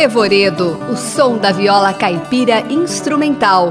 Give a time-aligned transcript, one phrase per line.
[0.00, 3.68] Revoredo, o som da viola caipira instrumental.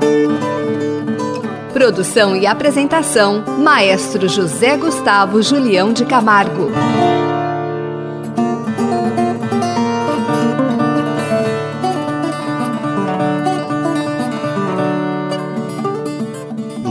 [1.74, 6.70] Produção e apresentação: Maestro José Gustavo Julião de Camargo.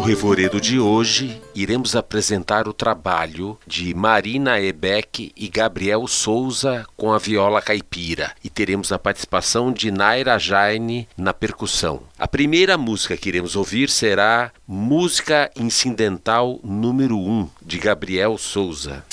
[0.08, 7.18] Revoredo de hoje, iremos apresentar o trabalho de Marina Ebeck e Gabriel Souza com a
[7.18, 12.04] viola caipira e teremos a participação de Naira Jaine na percussão.
[12.18, 19.04] A primeira música que iremos ouvir será Música Incidental número 1 de Gabriel Souza.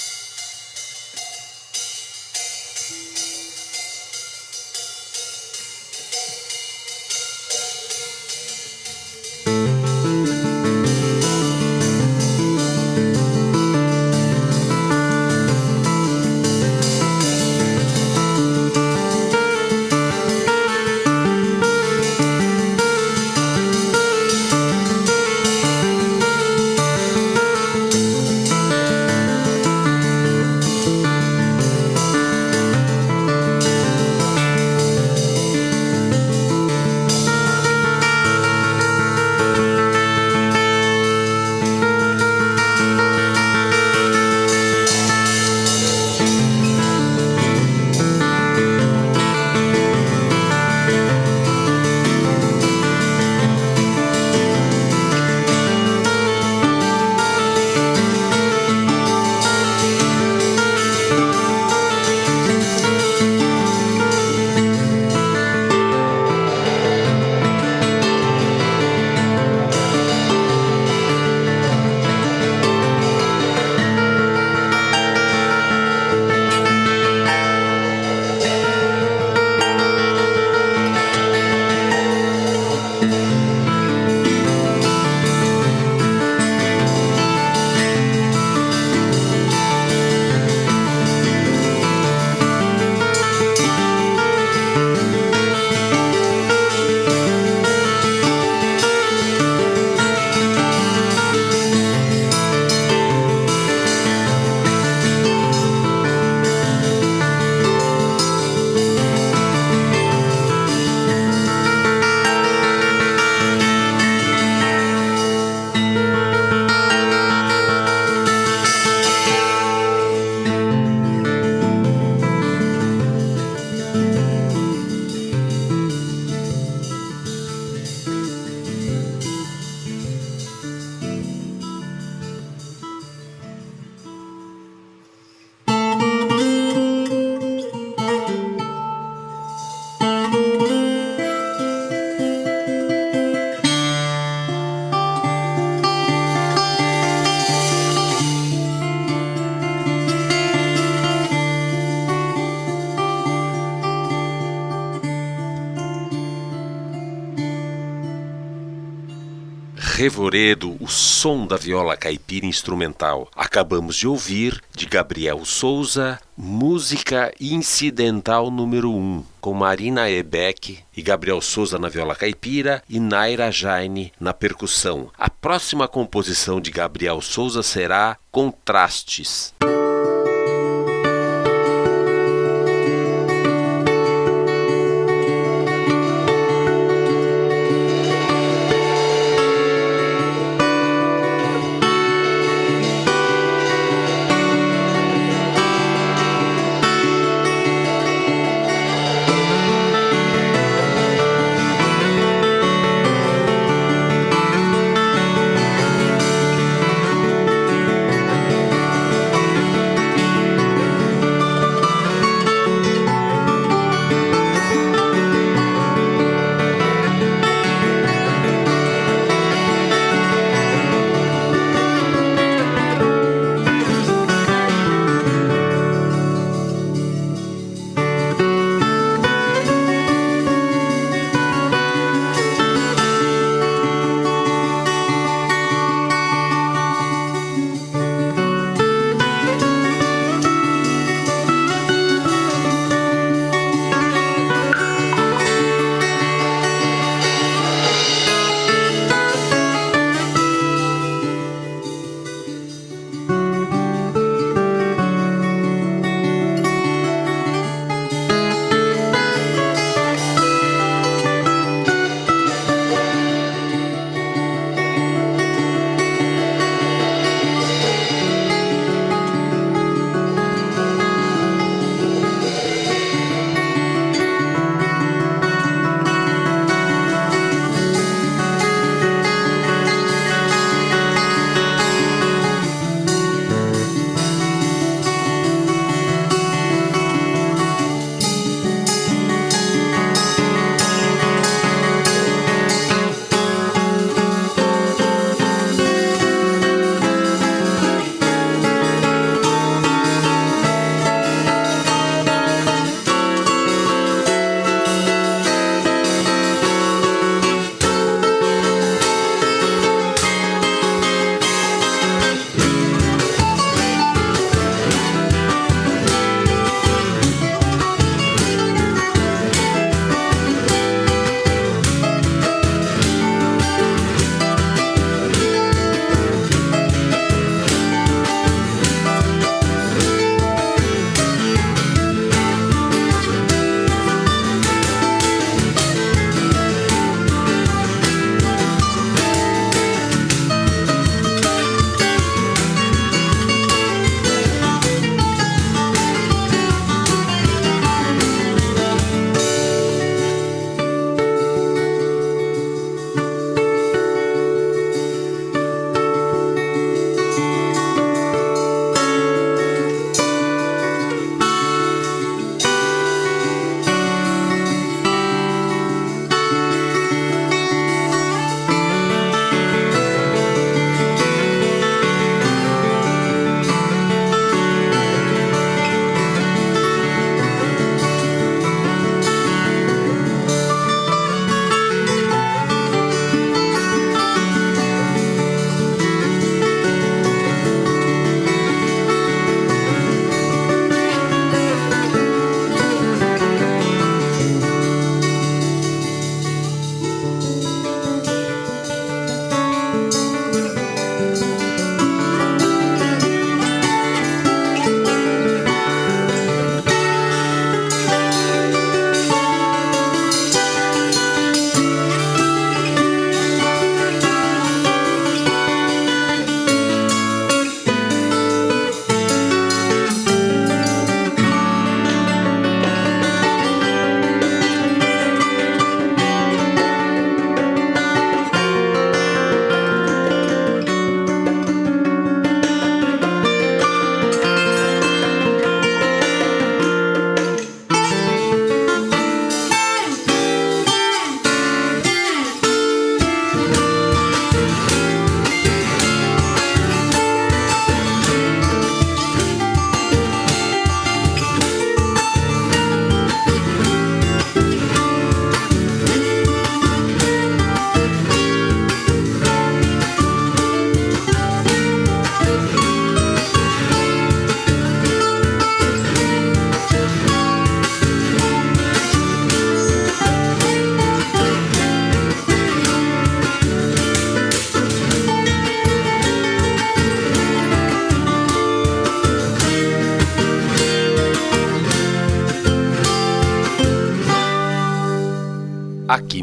[160.81, 163.29] O som da viola caipira instrumental.
[163.33, 171.01] Acabamos de ouvir, de Gabriel Souza, música incidental número 1, um, com Marina Ebeck e
[171.01, 175.09] Gabriel Souza na viola caipira e Naira Jaine na percussão.
[175.17, 179.53] A próxima composição de Gabriel Souza será Contrastes.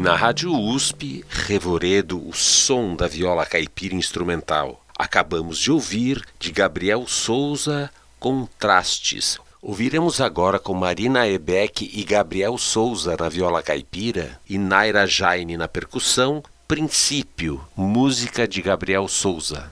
[0.03, 4.83] Na Rádio USP, Revoredo, o som da viola caipira instrumental.
[4.99, 9.39] Acabamos de ouvir de Gabriel Souza Contrastes.
[9.61, 15.69] Ouviremos agora com Marina Ebeck e Gabriel Souza na viola caipira e Naira Jaine na
[15.69, 19.71] percussão, Princípio, música de Gabriel Souza.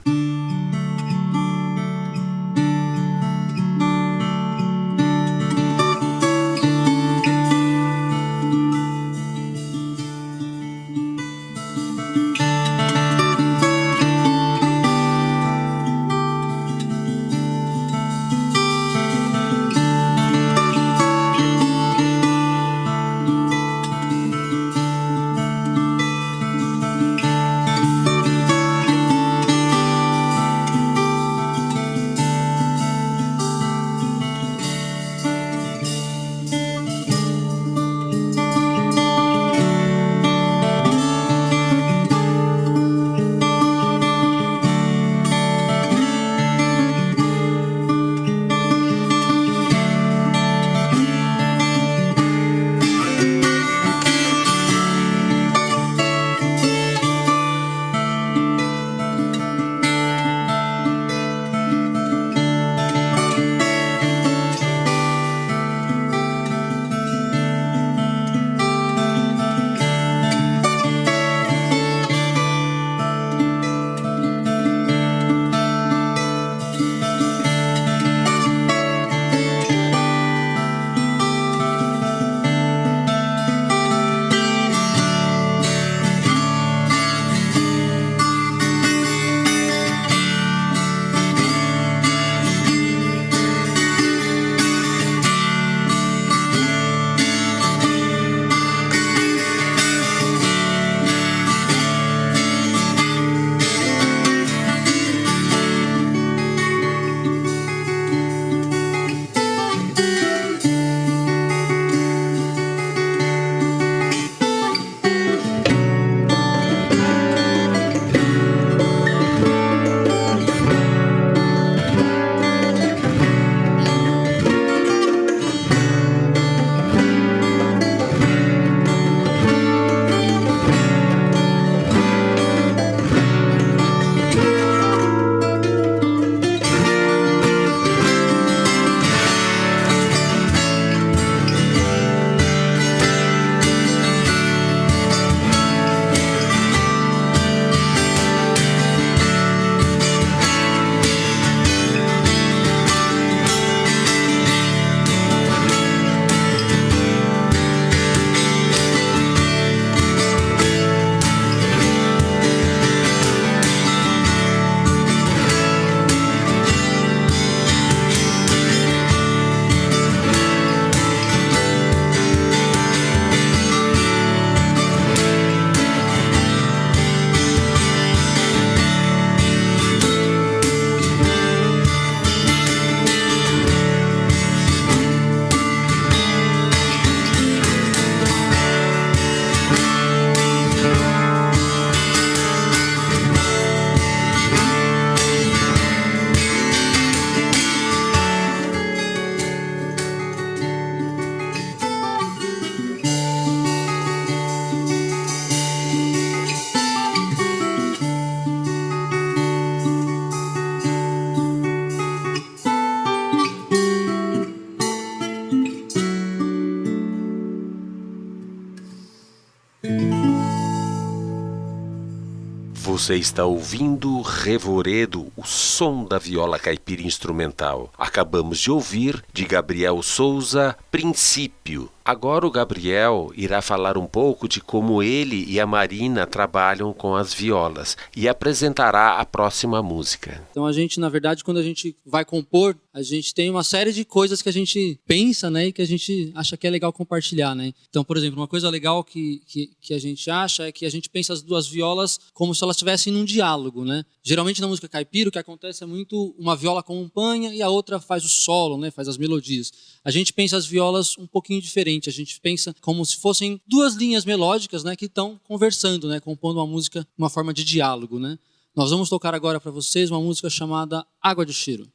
[223.02, 227.90] Você está ouvindo Revoredo, o som da viola caipira instrumental.
[227.96, 231.90] Acabamos de ouvir de Gabriel Souza, Princípio.
[232.04, 237.14] Agora o Gabriel irá falar um pouco de como ele e a Marina trabalham com
[237.14, 240.44] as violas e apresentará a próxima música.
[240.50, 243.92] Então a gente, na verdade, quando a gente vai compor, a gente tem uma série
[243.92, 246.92] de coisas que a gente pensa, né, e que a gente acha que é legal
[246.92, 247.72] compartilhar, né?
[247.88, 250.90] Então, por exemplo, uma coisa legal que, que, que a gente acha é que a
[250.90, 254.04] gente pensa as duas violas como se elas estivessem num diálogo, né?
[254.24, 258.00] Geralmente na música caipira o que acontece é muito uma viola acompanha e a outra
[258.00, 259.72] faz o solo, né, faz as melodias.
[260.04, 262.08] A gente pensa as violas um pouquinho diferente.
[262.08, 266.56] A gente pensa como se fossem duas linhas melódicas, né, que estão conversando, né, compondo
[266.58, 268.38] uma música, uma forma de diálogo, né?
[268.74, 271.86] Nós vamos tocar agora para vocês uma música chamada Água de Cheiro.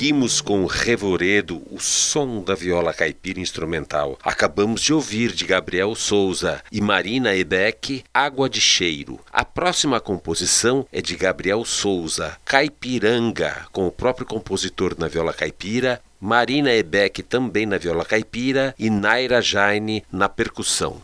[0.00, 4.18] Seguimos com Revoredo, o som da viola caipira instrumental.
[4.22, 9.20] Acabamos de ouvir de Gabriel Souza e Marina Ebeck, Água de Cheiro.
[9.30, 16.00] A próxima composição é de Gabriel Souza, Caipiranga, com o próprio compositor na viola caipira,
[16.18, 20.96] Marina Ebeck também na viola caipira e Naira Jaine na percussão.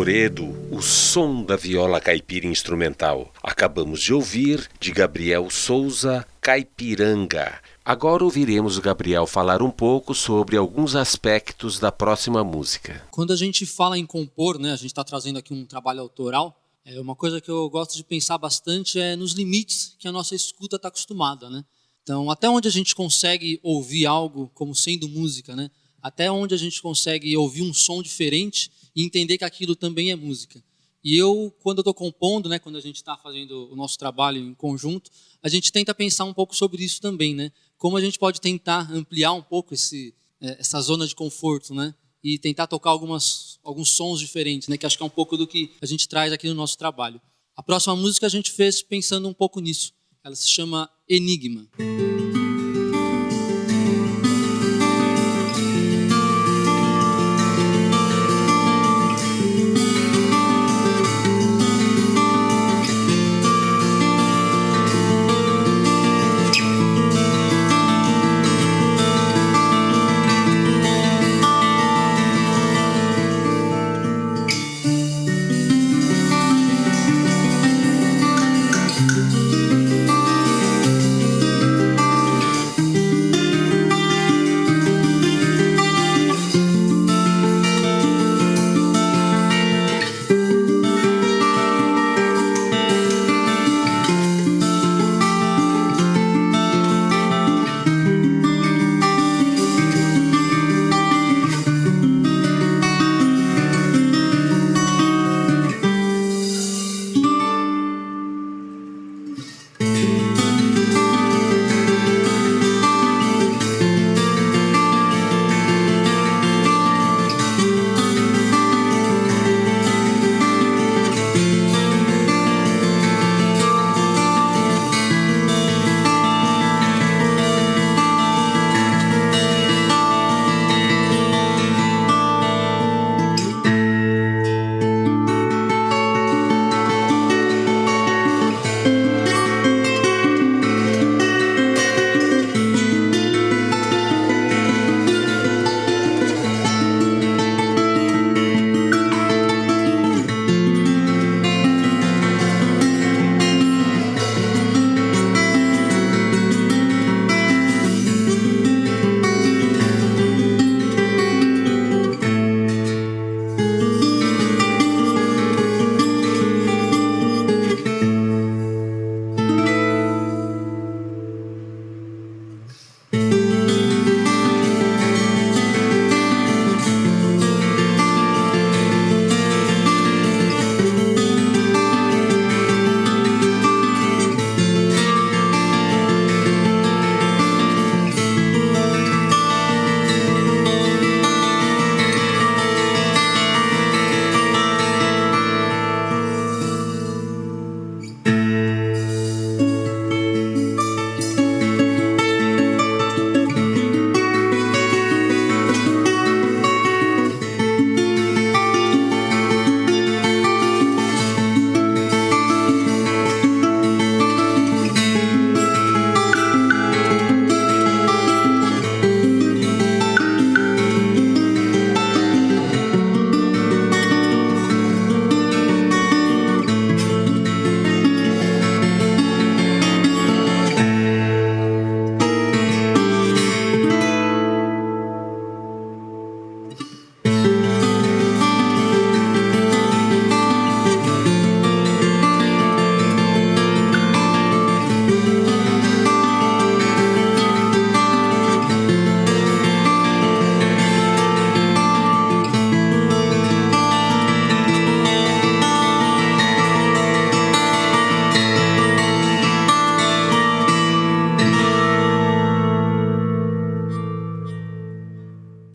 [0.00, 3.30] Revoredo, o som da viola caipira instrumental.
[3.42, 7.60] Acabamos de ouvir de Gabriel Souza, Caipiranga.
[7.84, 13.06] Agora ouviremos o Gabriel falar um pouco sobre alguns aspectos da próxima música.
[13.10, 16.58] Quando a gente fala em compor, né, a gente está trazendo aqui um trabalho autoral.
[16.82, 20.34] É uma coisa que eu gosto de pensar bastante é nos limites que a nossa
[20.34, 21.62] escuta está acostumada, né?
[22.02, 25.70] Então, até onde a gente consegue ouvir algo como sendo música, né?
[26.02, 30.16] Até onde a gente consegue ouvir um som diferente e entender que aquilo também é
[30.16, 30.62] música.
[31.02, 34.38] E eu, quando eu estou compondo, né, quando a gente está fazendo o nosso trabalho
[34.38, 35.10] em conjunto,
[35.42, 37.50] a gente tenta pensar um pouco sobre isso também, né?
[37.78, 41.94] Como a gente pode tentar ampliar um pouco esse, é, essa zona de conforto, né?
[42.22, 44.76] E tentar tocar algumas, alguns sons diferentes, né?
[44.76, 47.18] Que acho que é um pouco do que a gente traz aqui no nosso trabalho.
[47.56, 49.94] A próxima música a gente fez pensando um pouco nisso.
[50.22, 51.66] Ela se chama Enigma.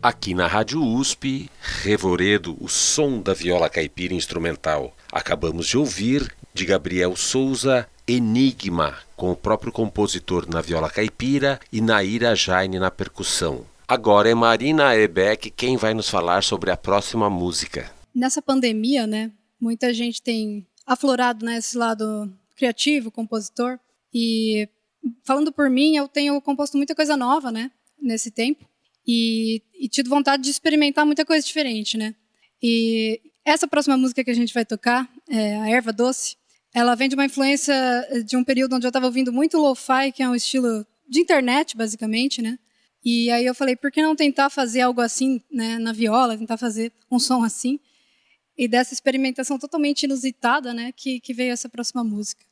[0.06, 1.50] Aqui na Rádio USP,
[1.82, 4.96] Revoredo, o som da viola caipira instrumental.
[5.10, 11.80] Acabamos de ouvir, de Gabriel Souza, Enigma, com o próprio compositor na viola caipira e
[11.80, 13.66] Naira Jaine na percussão.
[13.88, 17.90] Agora é Marina Ebeck quem vai nos falar sobre a próxima música.
[18.14, 23.76] Nessa pandemia, né, muita gente tem aflorado nesse né, lado criativo, compositor,
[24.14, 24.68] e
[25.24, 28.64] falando por mim, eu tenho composto muita coisa nova, né, nesse tempo
[29.06, 32.14] e, e tido vontade de experimentar muita coisa diferente, né?
[32.62, 36.36] E essa próxima música que a gente vai tocar, é a Erva Doce,
[36.74, 37.74] ela vem de uma influência
[38.26, 41.76] de um período onde eu estava ouvindo muito lo-fi, que é um estilo de internet,
[41.76, 42.58] basicamente, né?
[43.04, 46.56] E aí eu falei, por que não tentar fazer algo assim, né, na viola, tentar
[46.56, 47.78] fazer um som assim?
[48.58, 52.44] E dessa experimentação totalmente inusitada, né, que, que veio essa próxima música.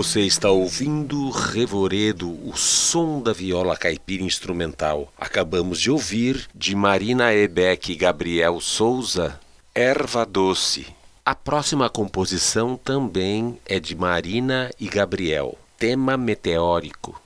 [0.00, 5.12] Você está ouvindo Revoredo, o som da viola caipira instrumental.
[5.18, 9.38] Acabamos de ouvir de Marina Ebeck e Gabriel Souza,
[9.74, 10.86] Erva Doce.
[11.22, 17.20] A próxima composição também é de Marina e Gabriel, tema meteórico.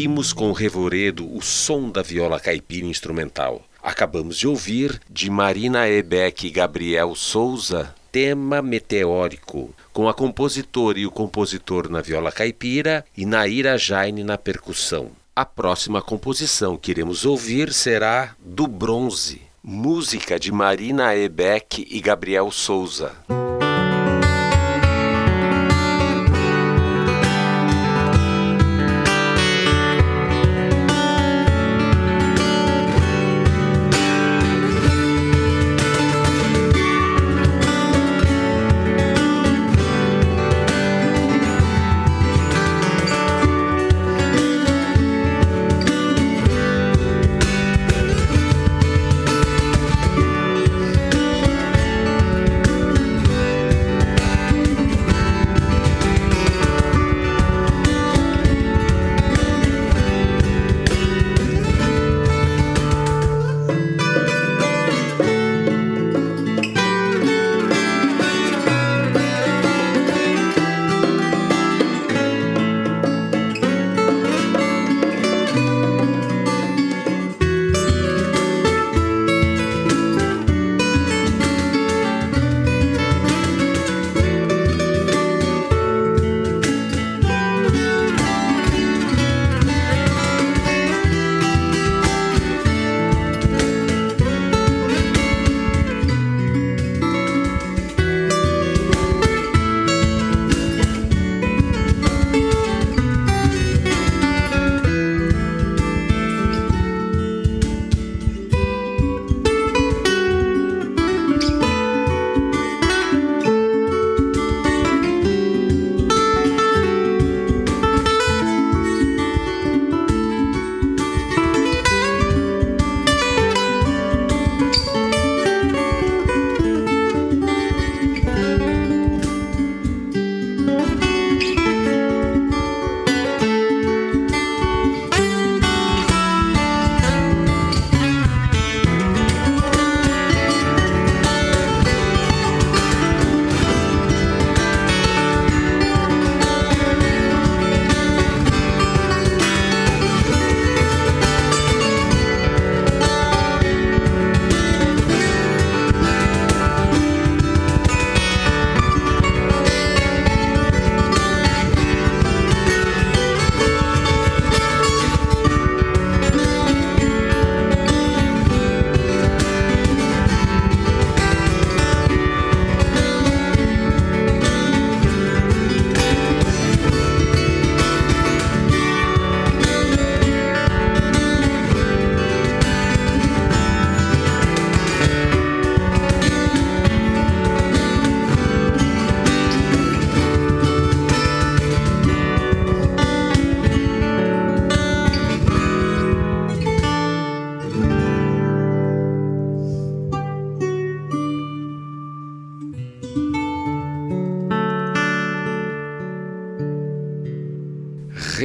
[0.00, 3.60] Seguimos com Revoredo, o som da viola caipira instrumental.
[3.82, 11.04] Acabamos de ouvir de Marina Ebeck e Gabriel Souza, tema meteórico, com a compositora e
[11.04, 15.10] o compositor na viola caipira e Naira Jaine na percussão.
[15.36, 22.50] A próxima composição que iremos ouvir será Do Bronze, música de Marina Ebeck e Gabriel
[22.50, 23.12] Souza.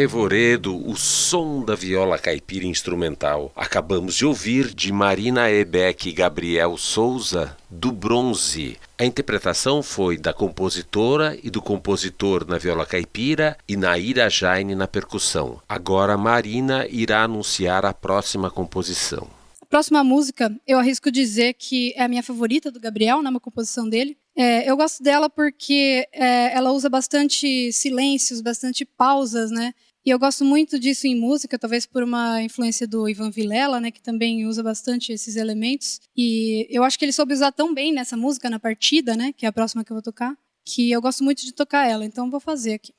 [0.06, 3.52] Revoredo, o som da viola caipira instrumental.
[3.56, 8.78] Acabamos de ouvir de Marina Ebeck e Gabriel Souza, do Bronze.
[9.00, 14.88] A interpretação foi da compositora e do compositor na viola caipira e Naira Jaine na
[14.88, 15.60] percussão.
[15.68, 19.28] Agora Marina irá anunciar a próxima composição.
[19.60, 23.40] A próxima música, eu arrisco dizer que é a minha favorita do Gabriel, né, uma
[23.40, 24.16] composição dele.
[24.38, 29.74] É, eu gosto dela porque é, ela usa bastante silêncios, bastante pausas, né?
[30.06, 33.90] E eu gosto muito disso em música, talvez por uma influência do Ivan Vilela, né,
[33.90, 36.00] que também usa bastante esses elementos.
[36.16, 39.48] E eu acho que ele soube usar tão bem nessa música, na partida, né, que
[39.48, 42.30] é a próxima que eu vou tocar, que eu gosto muito de tocar ela, então
[42.30, 42.94] vou fazer aqui.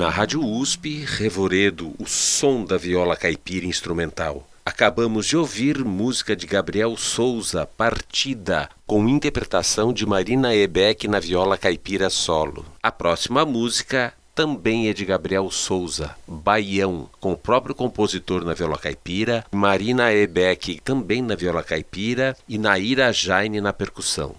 [0.00, 4.48] Na Rádio USP, Revoredo, o som da viola caipira instrumental.
[4.64, 11.58] Acabamos de ouvir música de Gabriel Souza, Partida, com interpretação de Marina Ebeck na viola
[11.58, 12.64] caipira solo.
[12.82, 18.78] A próxima música também é de Gabriel Souza, Baião, com o próprio compositor na viola
[18.78, 24.34] caipira, Marina Ebeck também na viola caipira e Naira Jaine na percussão.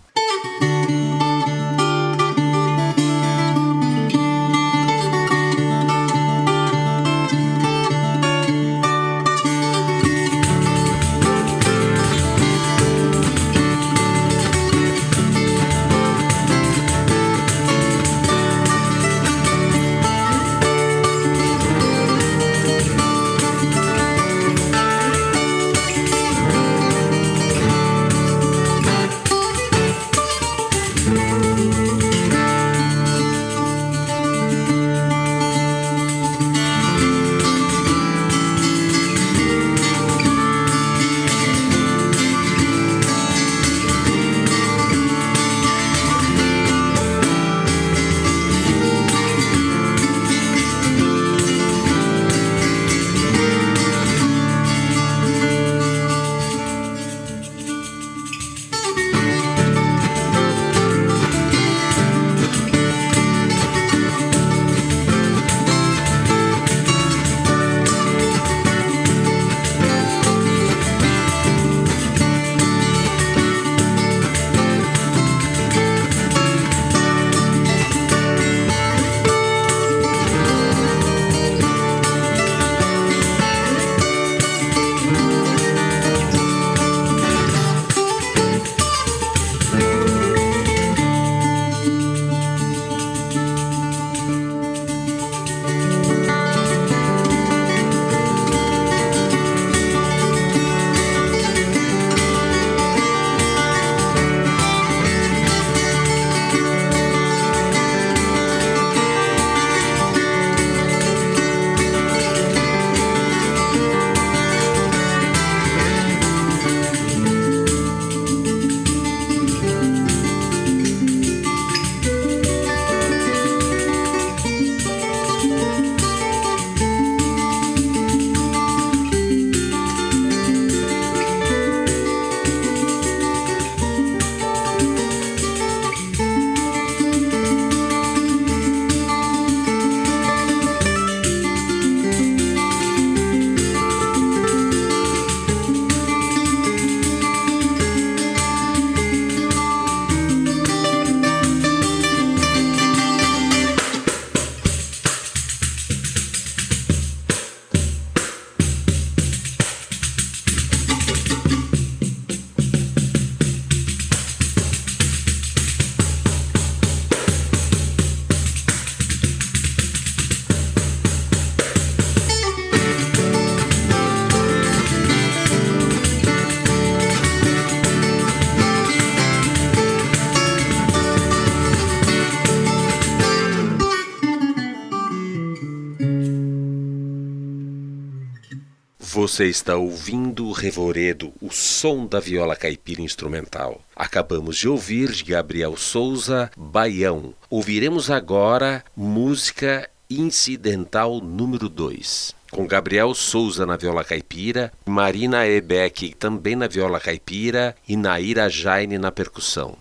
[189.32, 193.80] Você está ouvindo Revoredo, o som da viola caipira instrumental.
[193.96, 197.34] Acabamos de ouvir de Gabriel Souza, Baião.
[197.50, 206.54] Ouviremos agora música incidental número 2 com Gabriel Souza na viola caipira, Marina Ebeck também
[206.54, 209.78] na viola caipira e Naira Jaine na percussão.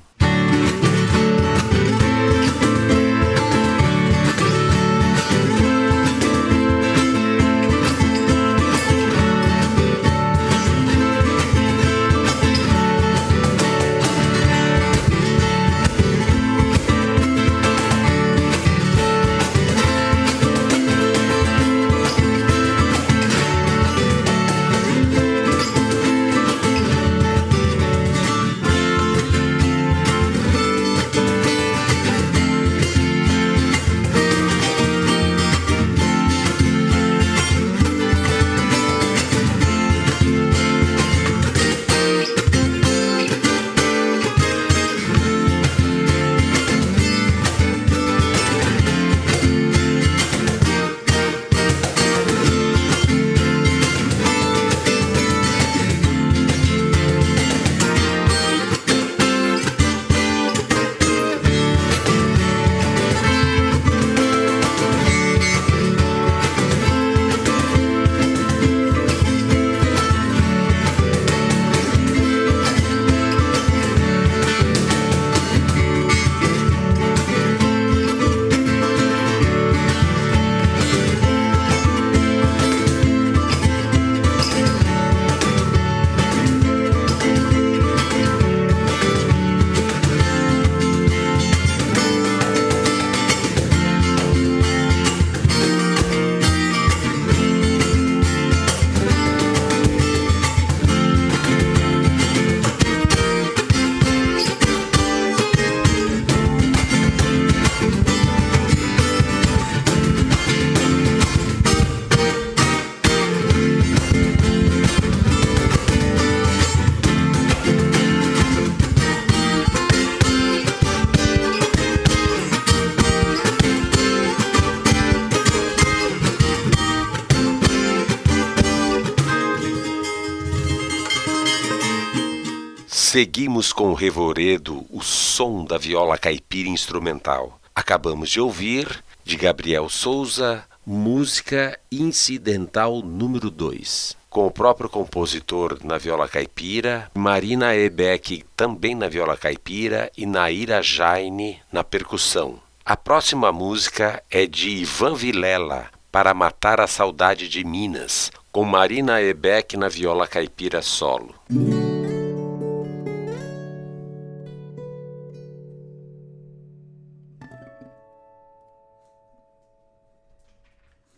[133.13, 137.59] Seguimos com o Revoredo, o som da viola caipira instrumental.
[137.75, 144.17] Acabamos de ouvir, de Gabriel Souza, música incidental número 2.
[144.29, 150.81] Com o próprio compositor na viola caipira, Marina Ebeck também na viola caipira e Naira
[150.81, 152.61] Jaine na percussão.
[152.85, 159.21] A próxima música é de Ivan Vilela, Para Matar a Saudade de Minas, com Marina
[159.21, 161.35] Ebeck na viola caipira solo.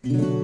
[0.04, 0.41] Mm-hmm.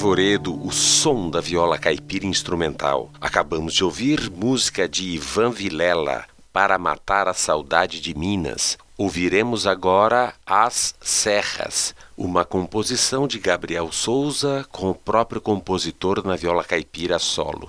[0.00, 3.10] Arrevoredo, o som da viola caipira instrumental.
[3.20, 8.78] Acabamos de ouvir música de Ivan Vilela, Para Matar a Saudade de Minas.
[8.96, 16.64] Ouviremos agora As Serras, uma composição de Gabriel Souza com o próprio compositor na viola
[16.64, 17.68] caipira solo.